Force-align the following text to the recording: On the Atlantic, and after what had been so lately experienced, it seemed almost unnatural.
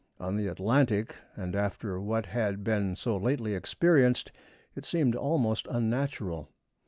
On 0.19 0.35
the 0.35 0.47
Atlantic, 0.47 1.15
and 1.35 1.55
after 1.55 2.01
what 2.01 2.25
had 2.25 2.63
been 2.63 2.95
so 2.95 3.15
lately 3.17 3.53
experienced, 3.53 4.31
it 4.75 4.83
seemed 4.83 5.15
almost 5.15 5.67
unnatural. 5.69 6.49